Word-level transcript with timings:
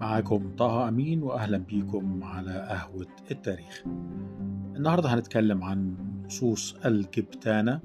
معاكم 0.00 0.56
طه 0.56 0.88
أمين 0.88 1.22
وأهلا 1.22 1.58
بيكم 1.58 2.24
على 2.24 2.66
قهوة 2.68 3.06
التاريخ. 3.30 3.82
النهاردة 4.76 5.08
هنتكلم 5.14 5.64
عن 5.64 5.94
نصوص 6.26 6.76
الجبتانة 6.84 7.80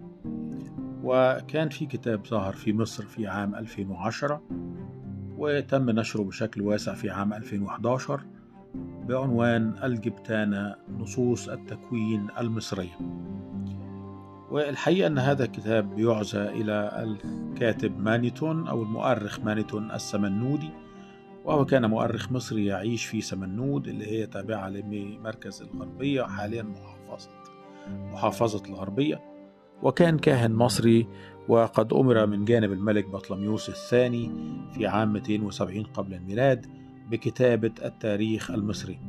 وكان 1.04 1.70
في 1.70 1.86
كتاب 1.86 2.26
ظهر 2.28 2.54
في 2.54 2.74
مصر 2.74 3.06
في 3.06 3.28
عام 3.28 3.56
2010 3.56 4.42
وتم 5.38 5.90
نشره 5.90 6.24
بشكل 6.24 6.62
واسع 6.62 6.94
في 6.94 7.10
عام 7.10 7.34
2011 7.34 8.22
بعنوان 9.08 9.74
الجبتانة 9.84 10.76
نصوص 10.98 11.50
التكوين 11.50 12.28
المصرية. 12.40 12.98
والحقيقة 14.52 15.08
أن 15.08 15.18
هذا 15.20 15.44
الكتاب 15.46 15.96
بيعزى 15.96 16.42
إلى 16.42 17.04
الكاتب 17.04 18.00
مانيتون 18.00 18.68
أو 18.68 18.84
المؤرخ 18.84 19.40
مانيتون 19.40 19.92
السمنودي 19.92 20.70
وهو 21.46 21.66
كان 21.66 21.86
مؤرخ 21.86 22.32
مصري 22.32 22.66
يعيش 22.66 23.06
في 23.06 23.22
سمنود 23.22 23.88
اللي 23.88 24.08
هي 24.08 24.26
تابعة 24.26 24.70
لمركز 24.70 25.62
الغربية 25.62 26.24
حاليا 26.24 26.64
محافظة 26.64 27.30
محافظة 27.88 28.64
الغربية. 28.70 29.22
وكان 29.84 30.18
كاهن 30.18 30.54
مصري 30.54 31.08
وقد 31.48 31.94
أمر 31.94 32.26
من 32.26 32.46
جانب 32.46 32.72
الملك 32.72 33.10
بطلميوس 33.10 33.70
الثاني 33.70 34.32
في 34.74 34.88
عام 34.88 35.14
270 35.14 35.84
قبل 35.84 36.14
الميلاد 36.14 36.66
بكتابة 37.10 37.72
التاريخ 37.86 38.52
المصري. 38.52 39.00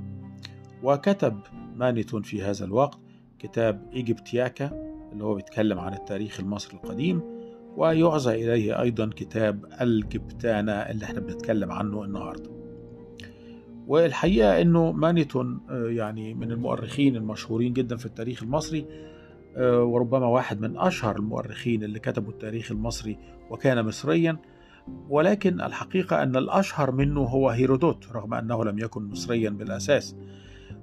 وكتب 0.82 1.41
مانيتون 1.77 2.23
في 2.23 2.43
هذا 2.43 2.65
الوقت 2.65 2.98
كتاب 3.38 3.91
إيجيبتياكا. 3.93 4.90
اللي 5.12 5.24
هو 5.24 5.34
بيتكلم 5.34 5.78
عن 5.78 5.95
التاريخ 5.95 6.41
المصري 6.41 6.74
القديم 6.77 7.23
ويعزى 7.77 8.35
إليه 8.35 8.80
أيضا 8.82 9.10
كتاب 9.16 9.65
الجبتانة 9.80 10.73
اللي 10.73 11.04
إحنا 11.04 11.21
بنتكلم 11.21 11.73
عنه 11.73 12.04
النهاردة. 12.04 12.51
والحقيقة 13.87 14.60
أنه 14.62 14.93
مانيتون 14.93 15.60
يعني 15.70 16.35
من 16.35 16.52
المؤرخين 16.52 17.16
المشهورين 17.16 17.73
جدا 17.73 17.96
في 17.96 18.07
التاريخ 18.07 18.43
المصري 18.43 18.87
وربما 19.59 20.26
واحد 20.26 20.60
من 20.60 20.76
أشهر 20.79 21.16
المؤرخين 21.16 21.85
اللي 21.85 21.98
كتبوا 21.98 22.32
التاريخ 22.32 22.70
المصري 22.70 23.18
وكان 23.51 23.87
مصريا. 23.87 24.37
ولكن 25.09 25.60
الحقيقة 25.60 26.23
أن 26.23 26.37
الأشهر 26.37 26.90
منه 26.90 27.20
هو 27.20 27.51
هيرودوت 27.51 28.13
رغم 28.13 28.35
أنه 28.35 28.65
لم 28.65 28.79
يكن 28.79 29.02
مصريا 29.02 29.51
بالأساس. 29.51 30.16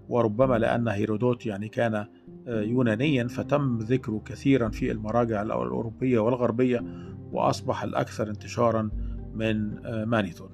وربما 0.09 0.58
لأن 0.58 0.88
هيرودوت 0.88 1.45
يعني 1.45 1.67
كان 1.67 2.05
يونانيا 2.47 3.27
فتم 3.27 3.77
ذكره 3.77 4.22
كثيرا 4.25 4.69
في 4.69 4.91
المراجع 4.91 5.41
الأوروبية 5.41 6.19
والغربية 6.19 6.83
وأصبح 7.31 7.83
الأكثر 7.83 8.30
انتشارا 8.30 8.89
من 9.36 9.81
مانيتون. 10.05 10.49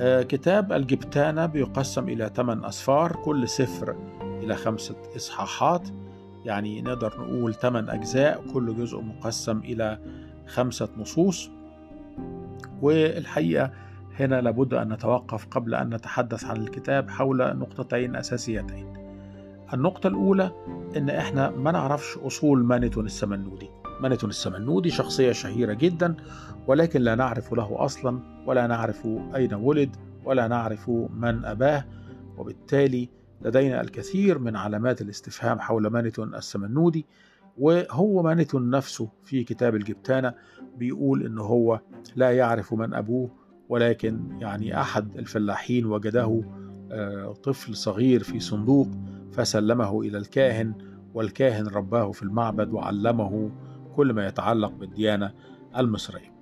كتاب 0.00 0.72
الجبتانة 0.72 1.46
بيقسم 1.46 2.08
إلى 2.08 2.30
ثمان 2.34 2.64
أسفار 2.64 3.16
كل 3.24 3.48
سفر 3.48 3.96
إلى 4.22 4.54
خمسة 4.54 4.96
إصحاحات. 5.16 5.88
يعني 6.44 6.82
نقدر 6.82 7.14
نقول 7.18 7.54
ثمان 7.54 7.88
أجزاء 7.88 8.44
كل 8.54 8.76
جزء 8.76 9.00
مقسم 9.00 9.58
إلى 9.58 9.98
خمسة 10.46 10.88
نصوص. 10.98 11.50
والحقيقة 12.82 13.72
هنا 14.20 14.40
لابد 14.40 14.74
أن 14.74 14.92
نتوقف 14.92 15.46
قبل 15.46 15.74
أن 15.74 15.94
نتحدث 15.94 16.44
عن 16.44 16.56
الكتاب 16.56 17.10
حول 17.10 17.58
نقطتين 17.58 18.16
أساسيتين. 18.16 18.92
النقطة 19.74 20.06
الأولى 20.06 20.50
إن 20.96 21.10
إحنا 21.10 21.50
ما 21.50 21.72
نعرفش 21.72 22.16
أصول 22.18 22.64
مانيتون 22.64 23.06
السمنودي 23.06 23.70
مانيتون 24.00 24.30
السمنودي 24.30 24.90
شخصية 24.90 25.32
شهيرة 25.32 25.72
جدا 25.72 26.14
ولكن 26.66 27.00
لا 27.00 27.14
نعرف 27.14 27.54
له 27.54 27.84
أصلا 27.84 28.20
ولا 28.46 28.66
نعرف 28.66 29.06
أين 29.34 29.54
ولد 29.54 29.96
ولا 30.24 30.48
نعرف 30.48 30.88
من 30.90 31.44
أباه. 31.44 31.84
وبالتالي 32.38 33.08
لدينا 33.42 33.80
الكثير 33.80 34.38
من 34.38 34.56
علامات 34.56 35.00
الاستفهام 35.00 35.60
حول 35.60 35.86
مانيتون 35.86 36.34
السمنودي 36.34 37.06
وهو 37.58 38.22
مانيتون 38.22 38.70
نفسه 38.70 39.08
في 39.24 39.44
كتاب 39.44 39.74
الجبتانة 39.74 40.34
بيقول 40.78 41.26
إن 41.26 41.38
هو 41.38 41.80
لا 42.16 42.30
يعرف 42.32 42.74
من 42.74 42.94
أبوه 42.94 43.30
ولكن 43.68 44.20
يعني 44.40 44.80
أحد 44.80 45.16
الفلاحين 45.16 45.86
وجده 45.86 46.42
طفل 47.42 47.76
صغير 47.76 48.22
في 48.22 48.40
صندوق 48.40 48.88
فسلمه 49.32 50.00
إلى 50.00 50.18
الكاهن 50.18 50.74
والكاهن 51.14 51.66
رباه 51.66 52.10
في 52.12 52.22
المعبد 52.22 52.72
وعلمه 52.72 53.50
كل 53.96 54.12
ما 54.12 54.26
يتعلق 54.26 54.72
بالديانة 54.72 55.32
المصرية. 55.76 56.32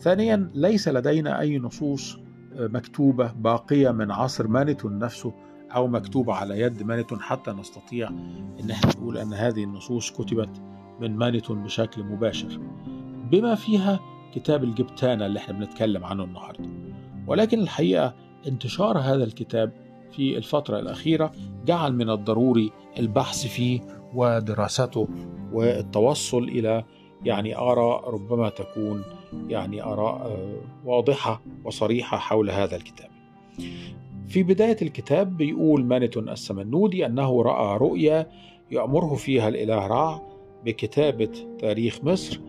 ثانيا 0.00 0.50
ليس 0.54 0.88
لدينا 0.88 1.40
أي 1.40 1.58
نصوص 1.58 2.18
مكتوبة 2.56 3.32
باقية 3.32 3.90
من 3.90 4.10
عصر 4.10 4.48
مانيتون 4.48 4.98
نفسه 4.98 5.32
أو 5.74 5.88
مكتوبة 5.88 6.34
على 6.34 6.60
يد 6.60 6.82
مانيتون 6.82 7.20
حتى 7.20 7.50
نستطيع 7.50 8.08
أن 8.60 8.70
إحنا 8.70 8.90
نقول 8.90 9.18
أن 9.18 9.32
هذه 9.34 9.64
النصوص 9.64 10.10
كتبت 10.10 10.62
من 11.00 11.16
مانيتون 11.16 11.62
بشكل 11.62 12.02
مباشر 12.04 12.60
بما 13.30 13.54
فيها 13.54 14.00
كتاب 14.34 14.64
الجبتانة 14.64 15.26
اللي 15.26 15.38
إحنا 15.38 15.54
بنتكلم 15.54 16.04
عنه 16.04 16.24
النهاردة 16.24 16.68
ولكن 17.26 17.60
الحقيقة 17.60 18.14
انتشار 18.48 18.98
هذا 18.98 19.24
الكتاب 19.24 19.72
في 20.12 20.36
الفترة 20.36 20.78
الأخيرة 20.78 21.32
جعل 21.66 21.92
من 21.94 22.10
الضروري 22.10 22.70
البحث 22.98 23.46
فيه 23.46 23.80
ودراسته 24.14 25.08
والتوصل 25.52 26.42
إلى 26.44 26.84
يعني 27.24 27.56
آراء 27.56 28.10
ربما 28.10 28.48
تكون 28.48 29.02
يعني 29.48 29.82
آراء 29.82 30.38
واضحة 30.84 31.42
وصريحة 31.64 32.16
حول 32.18 32.50
هذا 32.50 32.76
الكتاب. 32.76 33.08
في 34.28 34.42
بداية 34.42 34.76
الكتاب 34.82 35.36
بيقول 35.36 35.84
مانيتون 35.84 36.28
السمنودي 36.28 37.06
أنه 37.06 37.42
رأى 37.42 37.78
رؤيا 37.78 38.26
يأمره 38.70 39.14
فيها 39.14 39.48
الإله 39.48 39.86
رع 39.86 40.22
بكتابة 40.64 41.30
تاريخ 41.58 42.04
مصر 42.04 42.40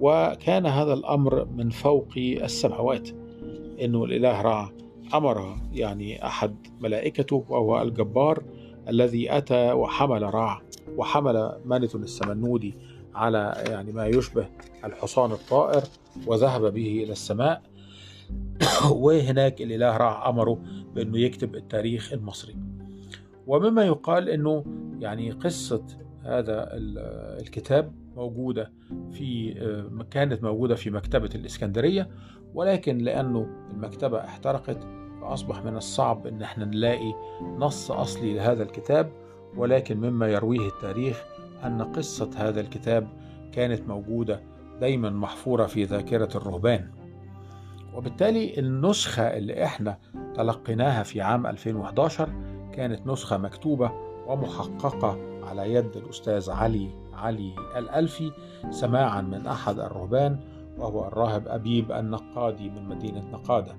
وكان 0.00 0.66
هذا 0.66 0.92
الأمر 0.92 1.44
من 1.44 1.70
فوق 1.70 2.08
السماوات 2.16 3.08
أنه 3.80 4.04
الإله 4.04 4.42
رع 4.42 4.70
أمر 5.14 5.56
يعني 5.72 6.26
أحد 6.26 6.56
ملائكته 6.80 7.44
وهو 7.48 7.82
الجبار 7.82 8.42
الذي 8.88 9.36
أتى 9.36 9.72
وحمل 9.72 10.34
رع 10.34 10.62
وحمل 10.96 11.60
مانيتون 11.64 12.02
السمنودي 12.02 12.74
على 13.14 13.64
يعني 13.68 13.92
ما 13.92 14.06
يشبه 14.06 14.48
الحصان 14.84 15.32
الطائر 15.32 15.82
وذهب 16.26 16.74
به 16.74 17.02
إلى 17.04 17.12
السماء. 17.12 17.62
وهناك 19.02 19.62
الإله 19.62 19.96
رع 19.96 20.28
أمره 20.28 20.58
بأنه 20.94 21.18
يكتب 21.18 21.54
التاريخ 21.54 22.12
المصري. 22.12 22.56
ومما 23.46 23.84
يقال 23.84 24.28
أنه 24.28 24.64
يعني 25.00 25.30
قصة 25.30 25.82
هذا 26.24 26.68
الكتاب 27.40 27.92
موجودة 28.16 28.72
في 29.12 29.54
كانت 30.10 30.42
موجودة 30.42 30.74
في 30.74 30.90
مكتبة 30.90 31.30
الإسكندرية 31.34 32.08
ولكن 32.54 32.98
لأنه 32.98 33.46
المكتبة 33.70 34.24
احترقت 34.24 34.78
فأصبح 35.20 35.64
من 35.64 35.76
الصعب 35.76 36.26
أن 36.26 36.42
إحنا 36.42 36.64
نلاقي 36.64 37.14
نص 37.42 37.90
أصلي 37.90 38.34
لهذا 38.34 38.62
الكتاب 38.62 39.10
ولكن 39.56 39.96
مما 40.00 40.28
يرويه 40.28 40.68
التاريخ 40.68 41.24
أن 41.64 41.82
قصة 41.82 42.30
هذا 42.36 42.60
الكتاب 42.60 43.08
كانت 43.52 43.88
موجودة 43.88 44.40
دايما 44.80 45.10
محفورة 45.10 45.66
في 45.66 45.84
ذاكرة 45.84 46.28
الرهبان. 46.36 46.88
وبالتالي 47.94 48.58
النسخة 48.58 49.22
اللي 49.22 49.64
إحنا 49.64 49.98
تلقيناها 50.34 51.02
في 51.02 51.20
عام 51.20 51.46
2011 51.46 52.28
كانت 52.72 53.06
نسخة 53.06 53.36
مكتوبة 53.36 53.92
ومحققة 54.26 55.37
على 55.48 55.72
يد 55.74 55.96
الأستاذ 55.96 56.50
علي 56.50 56.88
علي 57.12 57.54
الألفي 57.76 58.32
سماعا 58.70 59.20
من 59.20 59.46
أحد 59.46 59.78
الرهبان 59.78 60.40
وهو 60.78 61.06
الراهب 61.06 61.48
أبيب 61.48 61.92
النقادي 61.92 62.70
من 62.70 62.88
مدينة 62.88 63.30
نقادة. 63.30 63.76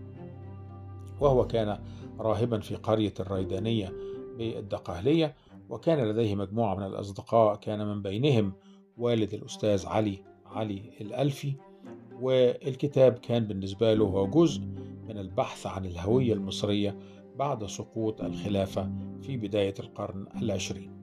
وهو 1.19 1.47
كان 1.47 1.79
راهبا 2.19 2.59
في 2.59 2.75
قرية 2.75 3.13
الريدانية 3.19 3.93
بالدقهلية 4.37 5.35
وكان 5.69 5.99
لديه 5.99 6.35
مجموعة 6.35 6.75
من 6.75 6.83
الأصدقاء 6.83 7.55
كان 7.55 7.87
من 7.87 8.01
بينهم 8.01 8.53
والد 8.97 9.33
الأستاذ 9.33 9.85
علي 9.85 10.19
علي 10.45 10.81
الألفي. 11.01 11.53
والكتاب 12.21 13.13
كان 13.13 13.43
بالنسبة 13.43 13.93
له 13.93 14.05
هو 14.05 14.27
جزء 14.27 14.61
من 15.09 15.17
البحث 15.17 15.67
عن 15.67 15.85
الهوية 15.85 16.33
المصرية 16.33 16.97
بعد 17.35 17.65
سقوط 17.65 18.21
الخلافة 18.21 18.91
في 19.21 19.37
بداية 19.37 19.73
القرن 19.79 20.25
العشرين. 20.41 20.98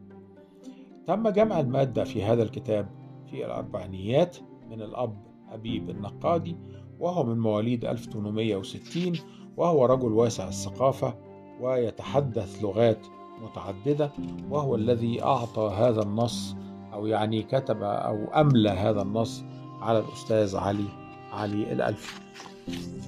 تم 1.06 1.28
جمع 1.28 1.60
المادة 1.60 2.04
في 2.04 2.24
هذا 2.24 2.42
الكتاب 2.42 2.88
في 3.30 3.46
الأربعينيات 3.46 4.36
من 4.70 4.82
الأب 4.82 5.16
أبيب 5.52 5.90
النقادي 5.90 6.56
وهو 7.00 7.24
من 7.24 7.38
مواليد 7.38 7.84
1860 7.84 9.12
وهو 9.56 9.84
رجل 9.86 10.12
واسع 10.12 10.48
الثقافة 10.48 11.14
ويتحدث 11.60 12.62
لغات 12.62 13.06
متعددة 13.42 14.10
وهو 14.50 14.74
الذي 14.74 15.22
أعطى 15.22 15.74
هذا 15.78 16.02
النص 16.02 16.56
أو 16.92 17.06
يعني 17.06 17.42
كتب 17.42 17.82
أو 17.82 18.24
أملى 18.24 18.70
هذا 18.70 19.02
النص 19.02 19.44
على 19.80 19.98
الأستاذ 19.98 20.56
علي 20.56 20.88
علي 21.32 21.72
الألفي 21.72 22.20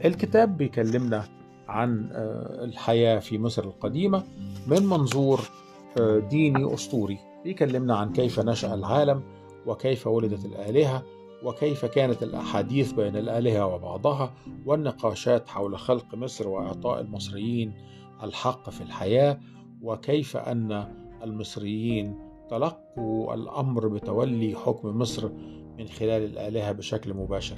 الكتاب 0.05 0.57
بيكلمنا 0.57 1.25
عن 1.69 2.09
الحياة 2.65 3.19
في 3.19 3.39
مصر 3.39 3.65
القديمة 3.65 4.23
من 4.67 4.87
منظور 4.87 5.41
ديني 6.31 6.75
أسطوري. 6.75 7.19
بيكلمنا 7.45 7.97
عن 7.97 8.13
كيف 8.13 8.41
نشأ 8.41 8.75
العالم 8.75 9.23
وكيف 9.67 10.07
ولدت 10.07 10.45
الآلهة 10.45 11.03
وكيف 11.45 11.85
كانت 11.85 12.23
الأحاديث 12.23 12.93
بين 12.93 13.17
الآلهة 13.17 13.67
وبعضها 13.67 14.35
والنقاشات 14.67 15.49
حول 15.49 15.79
خلق 15.79 16.15
مصر 16.15 16.49
وإعطاء 16.49 17.01
المصريين 17.01 17.73
الحق 18.23 18.71
في 18.71 18.81
الحياة 18.81 19.41
وكيف 19.83 20.37
أن 20.37 20.95
المصريين 21.23 22.19
تلقوا 22.51 23.35
الأمر 23.35 23.89
بتولي 23.89 24.55
حكم 24.57 24.99
مصر 24.99 25.29
من 25.79 25.87
خلال 25.87 26.23
الآلهة 26.25 26.73
بشكل 26.73 27.15
مباشر. 27.15 27.57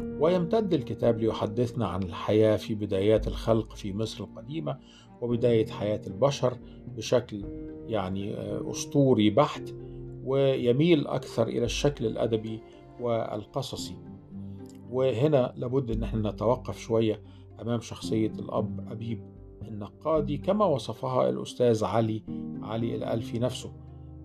ويمتد 0.00 0.74
الكتاب 0.74 1.18
ليحدثنا 1.18 1.86
عن 1.88 2.02
الحياة 2.02 2.56
في 2.56 2.74
بدايات 2.74 3.28
الخلق 3.28 3.74
في 3.74 3.92
مصر 3.92 4.24
القديمة 4.24 4.78
وبداية 5.20 5.66
حياة 5.66 6.00
البشر 6.06 6.58
بشكل 6.96 7.44
يعني 7.86 8.34
أسطوري 8.70 9.30
بحت 9.30 9.74
ويميل 10.24 11.06
أكثر 11.06 11.48
إلى 11.48 11.64
الشكل 11.64 12.06
الأدبي 12.06 12.60
والقصصي. 13.00 13.96
وهنا 14.90 15.52
لابد 15.56 15.90
أن 15.90 16.02
إحنا 16.02 16.30
نتوقف 16.30 16.78
شوية 16.78 17.22
أمام 17.60 17.80
شخصية 17.80 18.32
الأب 18.32 18.86
أبيب 18.90 19.22
النقادي 19.68 20.38
كما 20.38 20.64
وصفها 20.64 21.28
الأستاذ 21.28 21.84
علي 21.84 22.22
علي 22.62 22.94
الألفي 22.94 23.38
نفسه. 23.38 23.72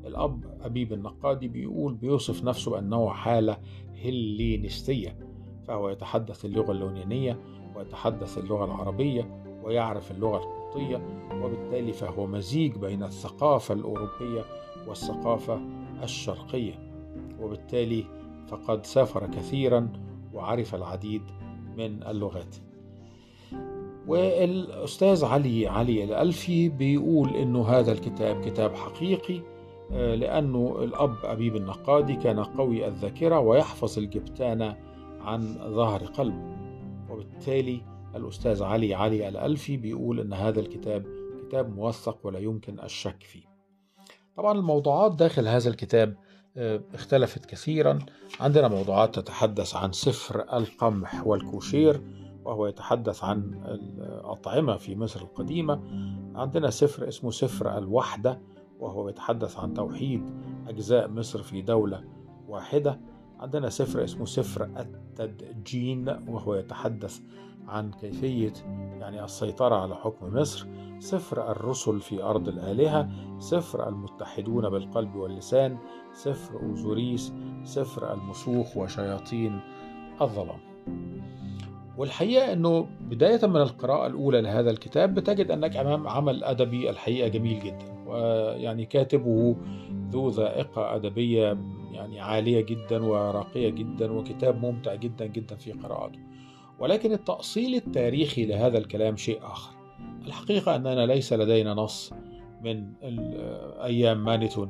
الأب 0.05 0.57
أبيب 0.61 0.93
النقادي 0.93 1.47
بيقول 1.47 1.93
بيوصف 1.93 2.43
نفسه 2.43 2.71
بأنه 2.71 3.09
حالة 3.09 3.57
هلينستية 4.03 5.17
فهو 5.67 5.89
يتحدث 5.89 6.45
اللغة 6.45 6.71
اليونانية 6.71 7.39
ويتحدث 7.75 8.37
اللغة 8.37 8.65
العربية 8.65 9.41
ويعرف 9.63 10.11
اللغة 10.11 10.37
القبطية 10.37 11.01
وبالتالي 11.41 11.93
فهو 11.93 12.27
مزيج 12.27 12.75
بين 12.77 13.03
الثقافة 13.03 13.73
الأوروبية 13.73 14.45
والثقافة 14.87 15.61
الشرقية. 16.03 16.73
وبالتالي 17.41 18.05
فقد 18.47 18.85
سافر 18.85 19.27
كثيرا 19.27 19.89
وعرف 20.33 20.75
العديد 20.75 21.21
من 21.77 22.03
اللغات. 22.03 22.55
والأستاذ 24.07 25.25
علي 25.25 25.67
علي 25.67 26.03
الألفي 26.03 26.69
بيقول 26.69 27.29
إنه 27.29 27.67
هذا 27.67 27.91
الكتاب 27.91 28.41
كتاب 28.41 28.75
حقيقي 28.75 29.41
لأنه 29.91 30.77
الأب 30.81 31.15
أبيب 31.23 31.55
النقادي 31.55 32.15
كان 32.15 32.39
قوي 32.43 32.87
الذاكرة 32.87 33.39
ويحفظ 33.39 33.97
الجبتان 33.97 34.75
عن 35.25 35.57
ظهر 35.75 36.05
قلب. 36.05 36.55
وبالتالي 37.09 37.81
الأستاذ 38.15 38.63
علي 38.63 38.93
علي 38.93 39.29
الألفي 39.29 39.77
بيقول 39.77 40.19
إن 40.19 40.33
هذا 40.33 40.59
الكتاب 40.59 41.05
كتاب 41.47 41.75
موثق 41.75 42.17
ولا 42.23 42.39
يمكن 42.39 42.79
الشك 42.79 43.23
فيه. 43.23 43.43
طبعا 44.37 44.57
الموضوعات 44.57 45.15
داخل 45.15 45.47
هذا 45.47 45.69
الكتاب 45.69 46.17
اختلفت 46.93 47.45
كثيرا. 47.45 47.99
عندنا 48.39 48.67
موضوعات 48.67 49.15
تتحدث 49.19 49.75
عن 49.75 49.91
سفر 49.91 50.57
القمح 50.57 51.27
والكوشير 51.27 52.01
وهو 52.45 52.67
يتحدث 52.67 53.23
عن 53.23 53.61
الأطعمة 53.65 54.77
في 54.77 54.95
مصر 54.95 55.21
القديمة. 55.21 55.81
عندنا 56.35 56.69
سفر 56.69 57.07
اسمه 57.07 57.31
سفر 57.31 57.77
الوحدة 57.77 58.41
وهو 58.79 59.09
يتحدث 59.09 59.57
عن 59.57 59.73
توحيد 59.73 60.29
أجزاء 60.67 61.07
مصر 61.07 61.43
في 61.43 61.61
دولة 61.61 62.03
واحدة. 62.47 62.99
عندنا 63.39 63.69
سفر 63.69 64.03
اسمه 64.03 64.25
سفر 64.25 64.69
التدجين 64.79 66.09
وهو 66.27 66.55
يتحدث 66.55 67.19
عن 67.67 67.91
كيفية 67.91 68.53
يعني 68.99 69.23
السيطرة 69.23 69.75
على 69.75 69.95
حكم 69.95 70.35
مصر 70.37 70.67
سفر 70.99 71.51
الرسل 71.51 72.01
في 72.01 72.23
أرض 72.23 72.47
الآلهة 72.47 73.09
سفر 73.39 73.89
المتحدون 73.89 74.69
بالقلب 74.69 75.15
واللسان 75.15 75.77
سفر 76.13 76.59
أوزوريس 76.59 77.33
سفر 77.63 78.13
المسوخ 78.13 78.77
وشياطين 78.77 79.59
الظلام. 80.21 80.59
والحقيقة 81.97 82.53
أنه 82.53 82.87
بداية 83.01 83.47
من 83.47 83.61
القراءة 83.61 84.07
الأولى 84.07 84.41
لهذا 84.41 84.69
الكتاب 84.71 85.13
بتجد 85.13 85.51
أنك 85.51 85.77
أمام 85.77 86.07
عمل 86.07 86.43
أدبي 86.43 86.89
الحقيقة 86.89 87.27
جميل 87.27 87.59
جدا. 87.59 87.94
ويعني 88.15 88.85
كاتبه 88.85 89.55
ذو 90.09 90.29
ذائقة 90.29 90.95
أدبية 90.95 91.57
يعني 91.91 92.19
عالية 92.19 92.61
جدا 92.61 93.05
وراقية 93.05 93.69
جدا 93.69 94.11
وكتاب 94.11 94.65
ممتع 94.65 94.95
جدا 94.95 95.25
جدا 95.25 95.55
في 95.55 95.71
قراءته. 95.71 96.19
ولكن 96.79 97.11
التأصيل 97.11 97.75
التاريخي 97.75 98.45
لهذا 98.45 98.77
الكلام 98.77 99.15
شيء 99.15 99.39
آخر. 99.43 99.75
الحقيقة 100.25 100.75
أننا 100.75 101.05
ليس 101.05 101.33
لدينا 101.33 101.73
نص 101.73 102.13
من 102.63 102.93
أيام 103.83 104.23
مانيتون 104.23 104.69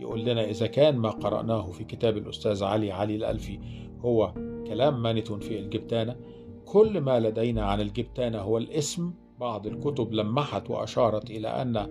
يقول 0.00 0.24
لنا 0.24 0.44
إذا 0.44 0.66
كان 0.66 0.96
ما 0.96 1.10
قرأناه 1.10 1.70
في 1.70 1.84
كتاب 1.84 2.16
الأستاذ 2.16 2.64
علي 2.64 2.92
علي 2.92 3.16
الألفي 3.16 3.58
هو 4.00 4.32
كلام 4.66 5.02
مانيتون 5.02 5.40
في 5.40 5.58
الجبتانة 5.58 6.16
كل 6.64 7.00
ما 7.00 7.20
لدينا 7.20 7.64
عن 7.64 7.80
الجبتانة 7.80 8.38
هو 8.38 8.58
الاسم 8.58 9.12
بعض 9.40 9.66
الكتب 9.66 10.12
لمحت 10.12 10.70
وأشارت 10.70 11.30
إلى 11.30 11.48
أن 11.48 11.90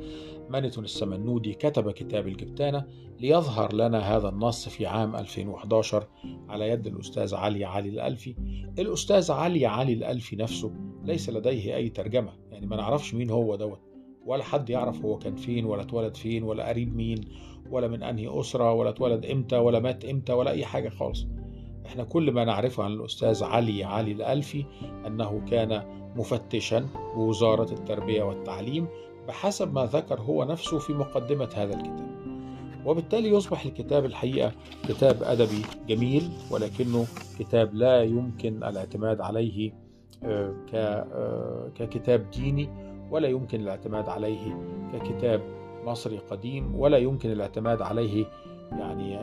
مانيتون 0.49 0.83
السمنودي 0.83 1.53
كتب 1.53 1.91
كتاب 1.91 2.27
الجبتانة 2.27 2.85
ليظهر 3.19 3.73
لنا 3.73 3.99
هذا 3.99 4.29
النص 4.29 4.69
في 4.69 4.85
عام 4.85 5.15
2011 5.15 6.07
على 6.49 6.69
يد 6.69 6.87
الأستاذ 6.87 7.35
علي 7.35 7.65
علي 7.65 7.89
الألفي. 7.89 8.35
الأستاذ 8.79 9.31
علي 9.31 9.65
علي 9.65 9.93
الألفي 9.93 10.35
نفسه 10.35 10.71
ليس 11.03 11.29
لديه 11.29 11.75
أي 11.75 11.89
ترجمة 11.89 12.33
يعني 12.51 12.65
ما 12.65 12.75
نعرفش 12.75 13.13
مين 13.13 13.29
هو 13.29 13.55
دوت 13.55 13.79
ولا 14.25 14.43
حد 14.43 14.69
يعرف 14.69 15.05
هو 15.05 15.17
كان 15.17 15.35
فين 15.35 15.65
ولا 15.65 15.81
اتولد 15.81 16.15
فين 16.17 16.43
ولا 16.43 16.67
قريب 16.67 16.95
مين 16.95 17.21
ولا 17.69 17.87
من 17.87 18.03
أنهي 18.03 18.39
أسرة 18.39 18.73
ولا 18.73 18.89
اتولد 18.89 19.25
إمتى 19.25 19.57
ولا 19.57 19.79
مات 19.79 20.05
إمتى 20.05 20.33
ولا 20.33 20.51
أي 20.51 20.65
حاجة 20.65 20.89
خالص. 20.89 21.27
إحنا 21.85 22.03
كل 22.03 22.31
ما 22.31 22.45
نعرفه 22.45 22.83
عن 22.83 22.91
الأستاذ 22.91 23.43
علي 23.43 23.83
علي 23.83 24.11
الألفي 24.11 24.65
أنه 25.07 25.45
كان 25.45 26.04
مفتشا 26.15 26.85
بوزارة 27.15 27.71
التربية 27.73 28.23
والتعليم 28.23 28.87
بحسب 29.27 29.73
ما 29.73 29.85
ذكر 29.85 30.21
هو 30.21 30.43
نفسه 30.43 30.79
في 30.79 30.93
مقدمة 30.93 31.49
هذا 31.55 31.73
الكتاب. 31.73 32.15
وبالتالي 32.85 33.29
يصبح 33.29 33.65
الكتاب 33.65 34.05
الحقيقة 34.05 34.51
كتاب 34.87 35.23
أدبي 35.23 35.61
جميل 35.87 36.29
ولكنه 36.51 37.05
كتاب 37.39 37.73
لا 37.75 38.03
يمكن 38.03 38.63
الاعتماد 38.63 39.21
عليه 39.21 39.73
ككتاب 41.75 42.31
ديني 42.31 42.69
ولا 43.11 43.27
يمكن 43.27 43.61
الاعتماد 43.61 44.09
عليه 44.09 44.57
ككتاب 44.93 45.41
مصري 45.85 46.17
قديم 46.17 46.75
ولا 46.75 46.97
يمكن 46.97 47.31
الاعتماد 47.31 47.81
عليه 47.81 48.25
يعني 48.71 49.19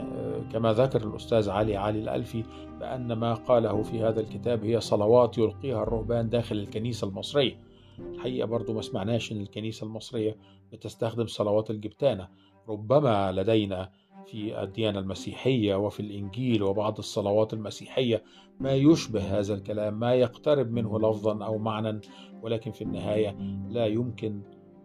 كما 0.52 0.72
ذكر 0.72 1.08
الأستاذ 1.08 1.50
علي 1.50 1.76
علي 1.76 1.99
الألفي 1.99 2.44
بأن 2.80 3.12
ما 3.12 3.34
قاله 3.34 3.82
في 3.82 4.02
هذا 4.02 4.20
الكتاب 4.20 4.64
هي 4.64 4.80
صلوات 4.80 5.38
يلقيها 5.38 5.82
الرهبان 5.82 6.28
داخل 6.28 6.56
الكنيسة 6.56 7.08
المصرية. 7.08 7.61
الحقيقة 7.99 8.46
برضو 8.46 8.72
ما 8.72 8.82
سمعناش 8.82 9.32
أن 9.32 9.40
الكنيسة 9.40 9.87
المصرية 9.87 10.37
بتستخدم 10.72 11.26
صلوات 11.26 11.70
الجبتانة. 11.70 12.28
ربما 12.68 13.32
لدينا 13.32 13.90
في 14.26 14.62
الديانة 14.62 14.99
المسيحية 14.99 15.75
وفي 15.75 16.00
الإنجيل 16.00 16.62
وبعض 16.62 16.99
الصلوات 16.99 17.52
المسيحية 17.52 18.22
ما 18.61 18.75
يشبه 18.75 19.38
هذا 19.38 19.54
الكلام 19.54 19.99
ما 19.99 20.14
يقترب 20.14 20.72
منه 20.72 20.99
لفظا 20.99 21.44
أو 21.44 21.58
معنى 21.58 22.00
ولكن 22.42 22.70
في 22.70 22.82
النهاية 22.82 23.37
لا 23.68 23.87
يمكن 23.87 24.42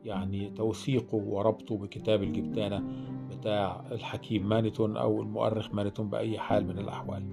يعني 0.07 0.49
توثيقه 0.49 1.15
وربطه 1.15 1.77
بكتاب 1.77 2.23
الجبتانة 2.23 2.83
بتاع 3.29 3.85
الحكيم 3.91 4.49
مانيتون 4.49 4.97
أو 4.97 5.21
المؤرخ 5.21 5.73
مانيتون 5.73 6.09
بأي 6.09 6.39
حال 6.39 6.67
من 6.67 6.79
الأحوال. 6.79 7.23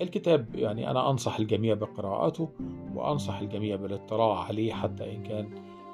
الكتاب 0.00 0.54
يعني 0.54 0.90
أنا 0.90 1.10
أنصح 1.10 1.38
الجميع 1.38 1.74
بقراءته 1.74 2.48
وأنصح 2.94 3.38
الجميع 3.40 3.76
بالاطلاع 3.76 4.44
عليه 4.44 4.72
حتى 4.72 5.14
إن 5.14 5.22
كان 5.22 5.48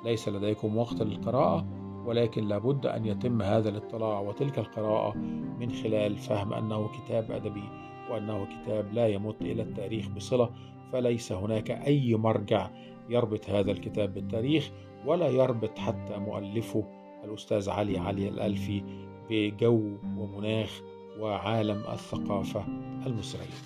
ليس 0.04 0.28
لديكم 0.28 0.76
وقت 0.76 1.02
للقراءة 1.02 1.66
ولكن 2.06 2.48
لابد 2.48 2.86
أن 2.86 3.06
يتم 3.06 3.42
هذا 3.42 3.68
الاطلاع 3.68 4.20
وتلك 4.20 4.58
القراءة 4.58 5.16
من 5.60 5.72
خلال 5.72 6.18
فهم 6.18 6.52
أنه 6.52 6.88
كتاب 6.88 7.30
أدبي 7.30 7.64
وأنه 8.10 8.46
كتاب 8.46 8.92
لا 8.92 9.08
يمت 9.08 9.42
إلى 9.42 9.62
التاريخ 9.62 10.08
بصلة 10.08 10.50
فليس 10.92 11.32
هناك 11.32 11.70
أي 11.70 12.14
مرجع 12.14 12.70
يربط 13.08 13.50
هذا 13.50 13.70
الكتاب 13.70 14.14
بالتاريخ. 14.14 14.70
ولا 15.06 15.28
يربط 15.28 15.78
حتى 15.78 16.18
مؤلفه 16.18 16.84
الأستاذ 17.24 17.70
علي 17.70 17.98
علي 17.98 18.28
الألفي 18.28 18.82
بجو 19.30 19.98
ومناخ 20.16 20.80
وعالم 21.18 21.82
الثقافة 21.92 22.64
المصرية. 23.06 23.58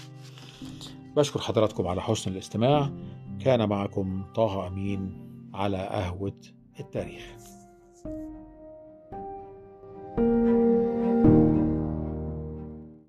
بشكر 1.16 1.40
حضراتكم 1.40 1.86
على 1.86 2.02
حسن 2.02 2.32
الاستماع. 2.32 2.90
كان 3.40 3.68
معكم 3.68 4.24
طه 4.34 4.66
أمين 4.66 5.28
على 5.54 5.78
قهوة 5.78 6.40
التاريخ. 6.80 7.51